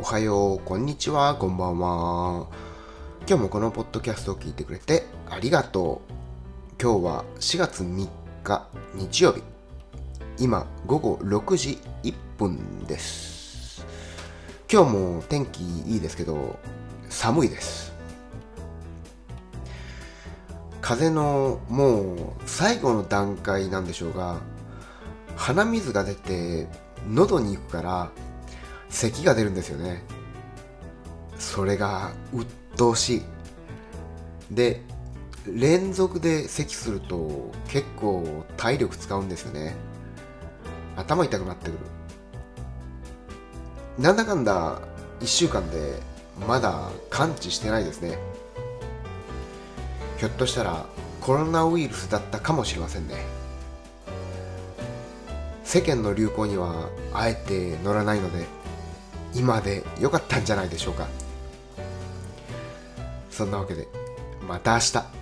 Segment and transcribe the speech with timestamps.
[0.00, 2.46] おはよう、こんにちは、こんばんは。
[3.28, 6.82] 今日もこのポッドキャストを聞いてくれてありがとう。
[6.82, 8.08] 今日は4月3
[8.42, 9.42] 日日曜日。
[10.38, 13.84] 今午後6時1分です。
[14.72, 16.58] 今日も天気いいですけど、
[17.10, 17.92] 寒いです。
[20.80, 24.40] 風のもう最後の段階なんでしょうが、
[25.36, 26.68] 鼻水が出て
[27.06, 28.10] 喉に行くから
[28.90, 30.02] 咳が出るんですよね。
[31.38, 33.22] それが鬱陶しい。
[34.50, 34.82] で
[35.46, 39.74] 連続で咳すると結構体力使うんですよね。
[40.96, 41.78] 頭痛くなってくる。
[43.98, 44.80] なんだかんだ
[45.20, 46.00] 1週間で
[46.46, 48.18] まだ完治してないですね。
[50.18, 50.84] ひょっとしたら
[51.20, 53.14] コロナウイルスだったかもしれませんね。
[55.64, 58.59] 世間の流行にはあえて乗らないので。
[59.34, 61.06] 今で良かったんじゃないでしょうか。
[63.30, 63.88] そんなわけで
[64.46, 65.19] また明日。